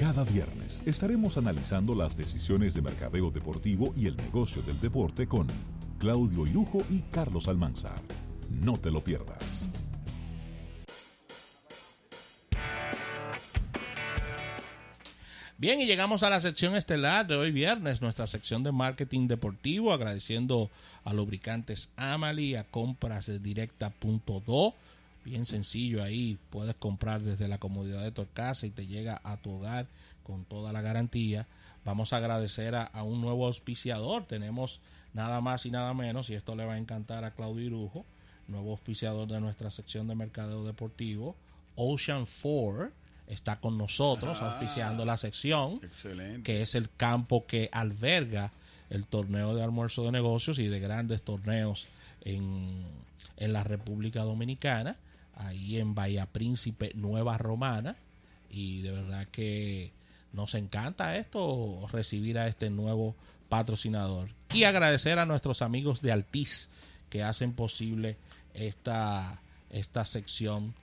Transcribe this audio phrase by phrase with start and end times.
[0.00, 5.46] Cada viernes estaremos analizando las decisiones de mercadeo deportivo y el negocio del deporte con
[5.98, 8.00] Claudio Irujo y Carlos Almanzar.
[8.48, 9.68] No te lo pierdas.
[15.58, 19.92] Bien, y llegamos a la sección estelar de hoy viernes, nuestra sección de marketing deportivo,
[19.92, 20.70] agradeciendo
[21.04, 24.74] a lubricantes Amali, a compras de directa.do.
[25.30, 29.36] Bien sencillo ahí, puedes comprar desde la comodidad de tu casa y te llega a
[29.36, 29.86] tu hogar
[30.24, 31.46] con toda la garantía.
[31.84, 34.24] Vamos a agradecer a, a un nuevo auspiciador.
[34.26, 34.80] Tenemos
[35.14, 38.04] nada más y nada menos, y esto le va a encantar a Claudio Irujo,
[38.48, 41.36] nuevo auspiciador de nuestra sección de mercadeo deportivo,
[41.76, 42.90] Ocean 4
[43.28, 46.42] está con nosotros Ah, auspiciando la sección, Excelente.
[46.42, 48.50] que es el campo que alberga
[48.90, 51.86] el torneo de almuerzo de negocios y de grandes torneos
[52.22, 52.84] en,
[53.36, 54.96] en la República Dominicana,
[55.40, 57.96] ahí en Bahía Príncipe, Nueva Romana,
[58.50, 59.92] y de verdad que
[60.32, 63.14] nos encanta esto, recibir a este nuevo
[63.48, 64.30] patrocinador.
[64.52, 66.68] Y agradecer a nuestros amigos de Altiz
[67.08, 68.16] que hacen posible
[68.54, 70.74] esta, esta sección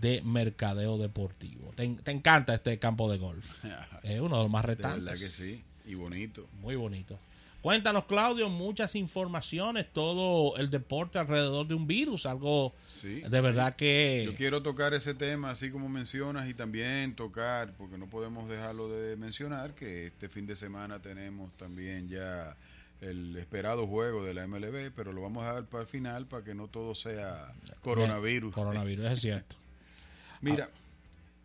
[0.00, 1.72] de mercadeo deportivo.
[1.76, 3.62] Te, te encanta este campo de golf.
[4.02, 5.04] Es uno de los más De retantes.
[5.04, 5.62] verdad que sí.
[5.86, 6.46] Y bonito.
[6.60, 7.18] Muy bonito.
[7.64, 13.74] Cuéntanos, Claudio, muchas informaciones, todo el deporte alrededor de un virus, algo Sí, de verdad
[13.74, 14.24] que...
[14.26, 18.90] Yo quiero tocar ese tema así como mencionas y también tocar, porque no podemos dejarlo
[18.90, 22.54] de mencionar, que este fin de semana tenemos también ya
[23.00, 26.44] el esperado juego de la MLB, pero lo vamos a dar para el final para
[26.44, 28.54] que no todo sea coronavirus.
[28.54, 29.56] Coronavirus, es cierto.
[30.42, 30.68] Mira,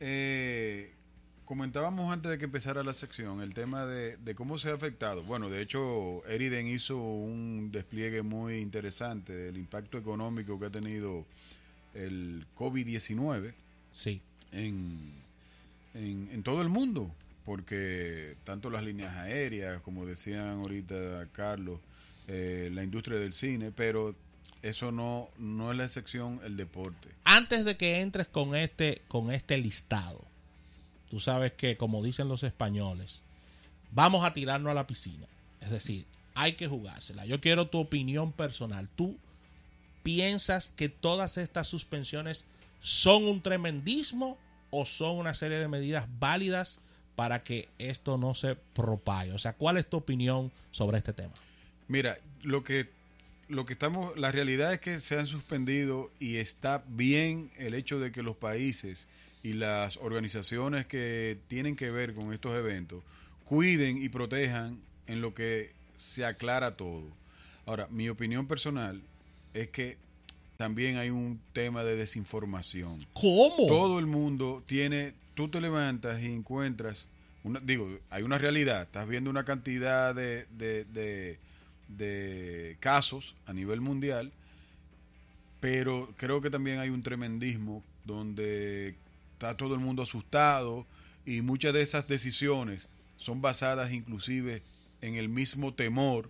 [0.00, 0.92] eh,
[1.50, 5.24] comentábamos antes de que empezara la sección el tema de, de cómo se ha afectado.
[5.24, 11.26] Bueno, de hecho, Eriden hizo un despliegue muy interesante del impacto económico que ha tenido
[11.92, 13.52] el COVID-19
[13.90, 14.22] Sí.
[14.52, 15.12] en,
[15.94, 17.12] en, en todo el mundo,
[17.44, 21.80] porque tanto las líneas aéreas, como decían ahorita Carlos,
[22.28, 24.14] eh, la industria del cine, pero
[24.62, 27.08] eso no, no es la excepción el deporte.
[27.24, 30.29] Antes de que entres con este, con este listado,
[31.10, 33.22] tú sabes que, como dicen los españoles,
[33.92, 35.26] vamos a tirarnos a la piscina.
[35.60, 37.26] Es decir, hay que jugársela.
[37.26, 38.88] Yo quiero tu opinión personal.
[38.96, 39.16] ¿Tú
[40.02, 42.46] piensas que todas estas suspensiones
[42.80, 44.38] son un tremendismo
[44.70, 46.80] o son una serie de medidas válidas
[47.16, 49.32] para que esto no se propague?
[49.32, 51.34] O sea, ¿cuál es tu opinión sobre este tema?
[51.88, 52.88] Mira, lo que
[53.48, 57.98] lo que estamos, la realidad es que se han suspendido y está bien el hecho
[57.98, 59.08] de que los países
[59.42, 63.02] y las organizaciones que tienen que ver con estos eventos
[63.44, 67.04] cuiden y protejan en lo que se aclara todo.
[67.66, 69.00] Ahora, mi opinión personal
[69.54, 69.96] es que
[70.56, 73.06] también hay un tema de desinformación.
[73.14, 73.66] ¿Cómo?
[73.66, 77.08] Todo el mundo tiene, tú te levantas y encuentras,
[77.42, 81.38] una, digo, hay una realidad, estás viendo una cantidad de, de, de,
[81.88, 84.32] de casos a nivel mundial,
[85.60, 88.94] pero creo que también hay un tremendismo donde
[89.40, 90.86] está todo el mundo asustado
[91.24, 94.62] y muchas de esas decisiones son basadas inclusive
[95.00, 96.28] en el mismo temor,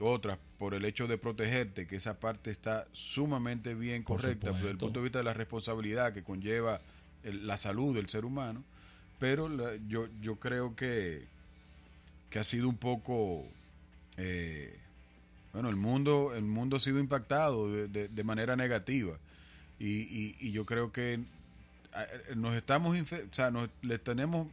[0.00, 4.78] otras por el hecho de protegerte, que esa parte está sumamente bien correcta desde el
[4.86, 6.80] punto de vista de la responsabilidad que conlleva
[7.24, 8.64] el- la salud del ser humano,
[9.18, 11.26] pero la- yo, yo creo que,
[12.30, 13.44] que ha sido un poco,
[14.16, 14.78] eh,
[15.52, 19.18] bueno, el mundo, el mundo ha sido impactado de, de- de manera negativa
[19.78, 21.20] y, y- y yo creo que
[22.36, 24.48] nos estamos, o sea, nos, le tenemos,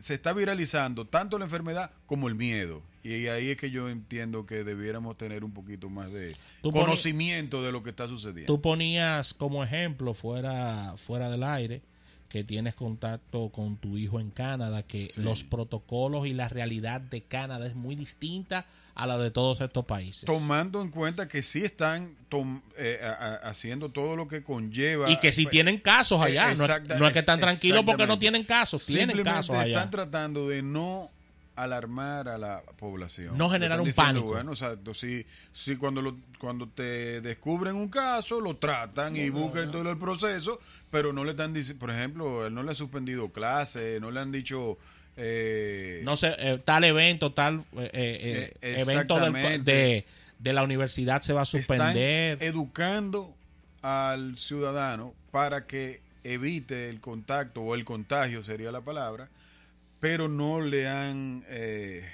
[0.00, 2.82] se está viralizando tanto la enfermedad como el miedo.
[3.02, 7.70] Y ahí es que yo entiendo que debiéramos tener un poquito más de conocimiento de
[7.70, 8.52] lo que está sucediendo.
[8.52, 11.82] Tú ponías como ejemplo fuera, fuera del aire
[12.28, 15.20] que tienes contacto con tu hijo en Canadá, que Sí.
[15.22, 19.84] los protocolos y la realidad de Canadá es muy distinta a la de todos estos
[19.84, 20.24] países.
[20.24, 22.16] Tomando en cuenta que sí están
[22.76, 22.98] eh,
[23.44, 25.08] haciendo todo lo que conlleva.
[25.08, 27.38] y que si pues, tienen casos allá, eh, no, es- exacta- no es que están
[27.38, 29.66] tranquilos porque no tienen casos, tienen Simplemente casos allá.
[29.74, 31.10] están tratando de no
[31.56, 33.36] alarmar a la población.
[33.38, 34.26] No generar Están un diciendo, pánico.
[34.34, 34.94] Bueno, exacto.
[34.94, 39.98] Si, si cuando, lo, cuando te descubren un caso, lo tratan y buscan todo el
[39.98, 40.58] proceso,
[40.90, 44.20] pero no le están diciendo, por ejemplo, él no le ha suspendido clases, no le
[44.20, 44.78] han dicho...
[45.16, 50.04] eh, no sé, eh, tal evento, tal eh, eh, Eh, evento del- de,
[50.38, 52.38] de la universidad se va a están suspender.
[52.42, 53.32] educando
[53.82, 59.28] al ciudadano para que evite el contacto o el contagio sería la palabra,
[60.04, 62.06] pero no le han eh,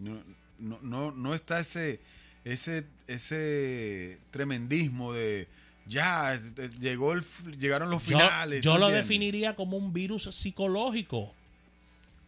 [0.00, 0.20] no,
[0.58, 2.00] no, no, no está ese
[2.44, 5.46] ese ese tremendismo de
[5.86, 7.22] ya eh, llegó el,
[7.60, 8.60] llegaron los Yo, finales.
[8.62, 9.08] yo ¿tú lo entiendes?
[9.08, 11.32] definiría como un virus psicológico.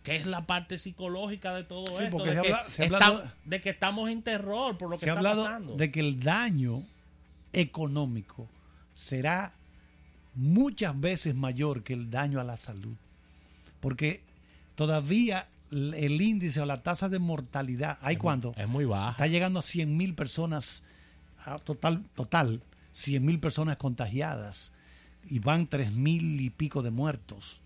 [0.05, 2.17] que es la parte psicológica de todo Sí, esto?
[2.19, 4.91] porque De se que, habla- se ha está- hablado- de que estamos en terror por
[4.91, 5.77] lo que Se ha está hablado pasando.
[5.77, 6.85] de que el daño
[7.53, 8.49] económico
[8.95, 9.55] será
[10.37, 12.95] muchas veces mayor que el daño a la salud.
[13.81, 14.21] Porque
[14.75, 18.53] todavía el índice o la tasa de mortalidad, ¿hay cuánto?
[18.57, 19.11] Es muy baja.
[19.11, 20.85] Está llegando a 100 mil personas,
[21.45, 22.63] a total, total
[22.93, 24.73] 100 mil personas contagiadas
[25.29, 27.61] y van 3 mil y pico de muertos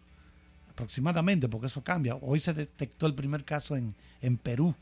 [0.70, 2.14] aproximadamente, porque eso cambia.
[2.16, 4.74] Hoy se detectó el primer caso en, en Perú.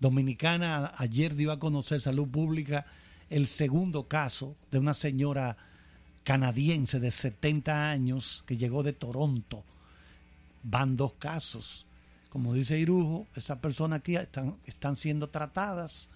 [0.00, 2.86] Dominicana ayer dio a conocer Salud Pública
[3.28, 5.56] el segundo caso de una señora
[6.24, 9.64] canadiense de 70 años que llegó de Toronto.
[10.62, 11.86] Van dos casos.
[12.30, 16.08] Como dice Irujo, esas personas aquí están, están siendo tratadas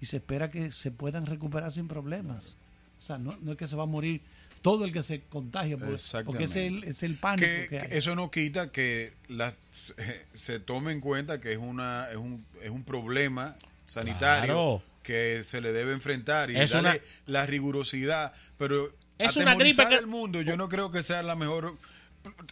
[0.00, 2.56] y se espera que se puedan recuperar sin problemas.
[2.98, 4.20] O sea, no, no es que se va a morir
[4.62, 7.80] todo el que se contagia, porque, porque ese es el, es el pánico que, que,
[7.80, 7.88] hay.
[7.90, 12.44] eso no quita que las- se, se tome en cuenta que es una es un,
[12.62, 14.82] es un problema sanitario Claro.
[15.02, 19.86] que se le debe enfrentar y Es darle una- la rigurosidad pero Es una gripe
[19.88, 21.76] que- mundo yo no creo que sea la mejor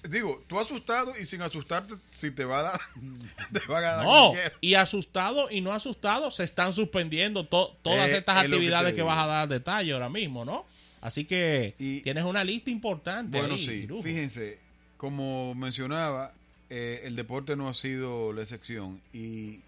[0.08, 2.80] digo tú asustado y sin asustarte si te va a dar
[3.52, 8.08] te va a dar No, y asustado y no asustado se están suspendiendo to- todas
[8.08, 10.66] Eh, estas es lo que actividades que, vas a dar detalle ahora mismo, ¿no?
[11.00, 13.38] Así que Y- tienes una lista importante.
[13.38, 14.58] Bueno, ahí, sí, fíjense,
[14.96, 16.32] como mencionaba,
[16.70, 19.00] eh, el deporte no ha sido la excepción.
[19.12, 19.60] Y,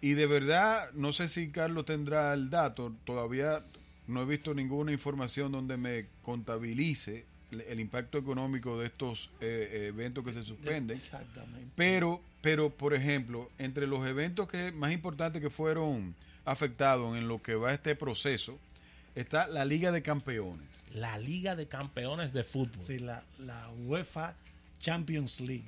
[0.00, 3.62] y de verdad, no sé si Carlos tendrá el dato, todavía
[4.08, 10.24] no he visto ninguna información donde me contabilice el, impacto económico de estos eh, eventos
[10.24, 10.96] que se suspenden.
[10.96, 11.68] Exactamente.
[11.76, 16.14] Pero, pero, por ejemplo, entre los eventos que más importantes que fueron
[16.44, 18.58] afectados en lo que va este proceso,
[19.14, 20.66] está la Liga de Campeones.
[20.92, 22.84] La Liga de Campeones de Fútbol.
[22.84, 24.34] Sí, la, la UEFA
[24.80, 25.64] Champions League.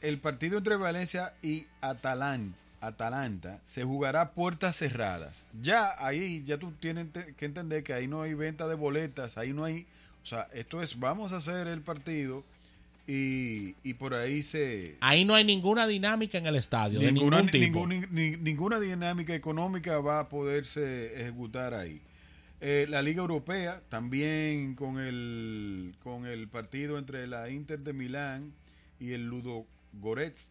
[0.00, 5.44] El partido entre Valencia y Atalan- Atalanta se jugará a puertas cerradas.
[5.62, 7.06] Ya ahí, ya tú tienes
[7.36, 9.86] que entender que ahí no hay venta de boletas, ahí no hay...
[10.22, 12.44] O sea, esto es, vamos a hacer el partido
[13.06, 14.96] y, y por ahí se...
[15.00, 17.86] Ahí no hay ninguna dinámica en el estadio, de Ninguna, ningún tipo.
[17.86, 22.00] ningún- ni- ninguna dinámica económica va a poderse ejecutar ahí.
[22.60, 28.52] Eh, la Liga Europea también con el con el partido entre la Inter de Milán
[29.00, 30.50] y el Ludo Goretz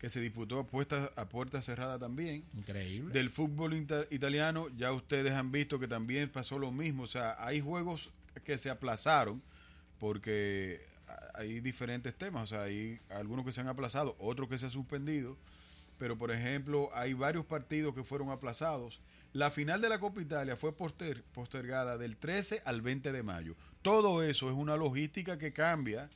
[0.00, 2.42] que se disputó a puerta, a puerta cerrada también.
[2.58, 3.14] Increíble.
[3.14, 7.04] Del fútbol ita- italiano ya ustedes han visto que también pasó lo mismo.
[7.04, 8.10] O sea, hay juegos
[8.44, 9.42] que se aplazaron
[9.98, 10.80] porque
[11.34, 12.44] hay diferentes temas.
[12.44, 15.36] O sea, hay algunos que se han aplazado, otros que se han suspendido.
[15.98, 19.00] Pero, por ejemplo, hay varios partidos que fueron aplazados.
[19.32, 23.54] La final de la Copa Italia fue poster- postergada del 13 al 20 de mayo.
[23.82, 26.10] Todo eso es una logística que cambia,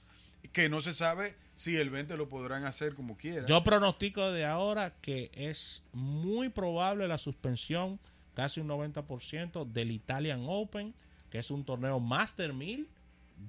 [0.52, 3.46] que no se sabe si el 20 lo podrán hacer como quieran.
[3.46, 7.98] Yo pronostico de ahora que es muy probable la suspensión,
[8.34, 10.94] casi un 90%, del Italian Open,
[11.30, 12.88] que es un torneo Master 1000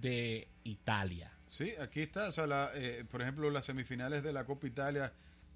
[0.01, 1.31] de Italia.
[1.47, 2.29] Sí, aquí está.
[2.29, 5.13] O sea, la, eh, por ejemplo, las semifinales de la Copa Italia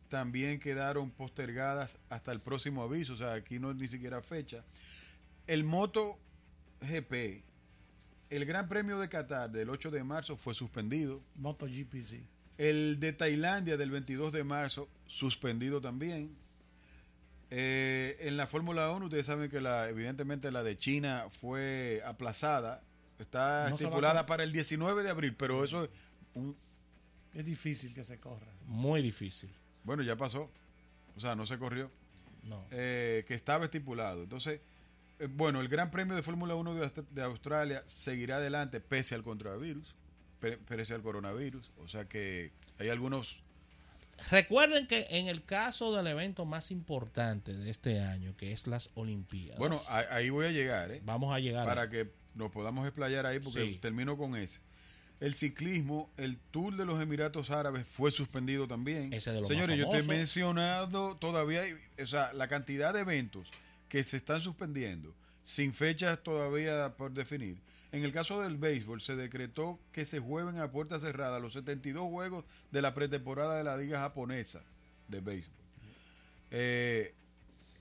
[0.09, 3.13] también quedaron postergadas hasta el próximo aviso.
[3.13, 4.63] O sea, aquí no es ni siquiera fecha.
[5.47, 6.17] El Moto
[6.81, 7.43] GP,
[8.31, 11.21] el Gran Premio de Qatar del 8 de marzo fue suspendido.
[11.35, 12.25] MotoGP, sí.
[12.57, 16.35] El de Tailandia del 22 de marzo, suspendido también.
[17.51, 22.81] Eh, en la Fórmula 1, ustedes saben que la, evidentemente la de China fue aplazada.
[23.19, 25.89] Está No estipulada para el 19 de abril, pero eso es
[26.33, 26.55] un,
[27.35, 28.47] Es difícil que se corra.
[28.65, 29.49] Muy difícil.
[29.83, 30.49] Bueno, ya pasó.
[31.15, 31.91] O sea, no se corrió.
[32.43, 32.65] No.
[32.71, 34.23] Eh, que estaba estipulado.
[34.23, 34.61] Entonces,
[35.19, 39.23] eh, bueno, el Gran Premio de Fórmula 1 de, de Australia seguirá adelante pese al
[39.23, 39.93] coronavirus.
[40.39, 41.69] pe- Pese al coronavirus.
[41.79, 43.43] O sea que hay algunos.
[44.29, 48.89] Recuerden que en el caso del evento más importante de este año, que es las
[48.93, 49.79] Olimpiadas, Bueno,
[50.11, 51.01] ahí voy a llegar, ¿eh?
[51.03, 51.89] vamos a llegar Para ahí.
[51.89, 53.79] que nos podamos explayar ahí porque Sí.
[53.81, 54.59] termino con ese.
[55.19, 59.13] El ciclismo, el Tour de los Emiratos Árabes fue suspendido también.
[59.13, 60.17] Ese de los Señores, yo estoy famosos.
[60.17, 61.63] mencionando todavía,
[62.01, 63.47] o sea, la cantidad de eventos
[63.89, 65.13] que se están suspendiendo
[65.43, 67.57] sin fechas todavía por definir.
[67.91, 72.03] En el caso del béisbol, se decretó que se jueguen a puerta cerrada los 72
[72.09, 74.61] juegos de la pretemporada de la Liga Japonesa
[75.09, 75.55] de béisbol.
[76.51, 77.13] Eh,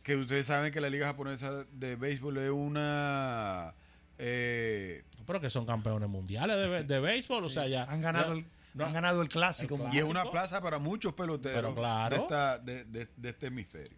[0.02, 3.74] que ustedes saben que la Liga Japonesa de béisbol es una...
[4.18, 7.84] eh, Pero que son campeones mundiales de, béisbol, o sea, ya.
[7.84, 8.86] Han ganado, ya- el, no.
[8.86, 9.76] han ganado el clásico.
[9.76, 9.94] El más.
[9.94, 12.16] y es una plaza para muchos peloteros Pero claro.
[12.16, 13.96] de, esta- de- de- de este hemisferio.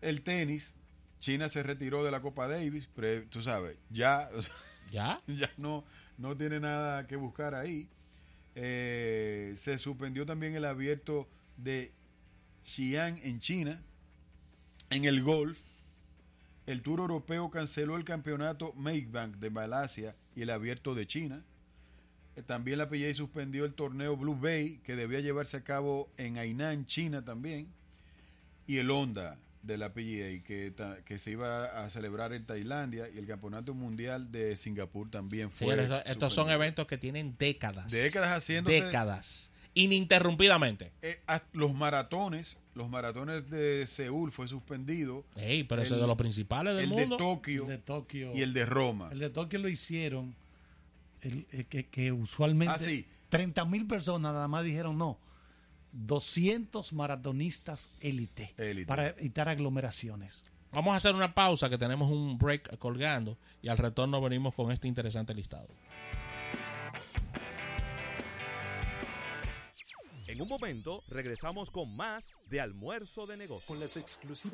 [0.00, 0.74] El tenis,
[1.18, 4.28] China se retiró de la Copa Davis, pero tú sabes, ya,
[4.94, 5.20] ¿Ya?
[5.26, 5.84] ya no,
[6.18, 7.88] no tiene nada que buscar ahí.
[8.54, 11.90] Eh, se suspendió también el abierto de
[12.62, 13.82] Xi'an en China.
[14.90, 15.60] En el golf,
[16.66, 21.42] el Tour Europeo canceló el campeonato Makebank de Malasia y el abierto de China.
[22.36, 26.38] Eh, También la PGA suspendió el torneo Blue Bay, que debía llevarse a cabo en
[26.38, 27.66] Hainan, China también.
[28.68, 33.08] Y el Honda de la PGA, que, ta- que se iba a celebrar en Tailandia.
[33.14, 35.66] Y el Campeonato Mundial de Singapur también fue.
[35.68, 37.90] Señores, estos- estos son eventos que tienen décadas.
[37.92, 38.82] Décadas haciéndose.
[38.82, 39.52] Décadas.
[39.76, 40.92] Ininterrumpidamente.
[41.02, 41.18] Eh,
[41.52, 45.24] los maratones, los maratones de Seúl fue suspendido.
[45.36, 47.16] Ey, pero ese El- es de los principales del el mundo.
[47.16, 48.32] de Tokio El de Tokio.
[48.34, 49.08] y el de Roma.
[49.12, 50.34] El de Tokio lo hicieron,
[51.22, 53.06] el- eh, que, que usualmente Ah, sí.
[53.30, 55.18] 30 mil personas nada más dijeron no.
[55.94, 58.86] 200 maratonistas élite Élite.
[58.86, 60.42] para evitar aglomeraciones.
[60.72, 64.72] Vamos a hacer una pausa que tenemos un break colgando y al retorno venimos con
[64.72, 65.68] este interesante listado.
[70.26, 73.68] En un momento regresamos con más de almuerzo de negocios.
[73.68, 74.52] Con las exclusivas